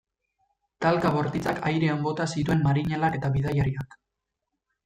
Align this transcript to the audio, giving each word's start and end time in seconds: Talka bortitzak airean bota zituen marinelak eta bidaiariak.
Talka 0.85 1.11
bortitzak 1.17 1.61
airean 1.71 2.01
bota 2.07 2.27
zituen 2.39 2.65
marinelak 2.69 3.21
eta 3.21 3.33
bidaiariak. 3.37 3.99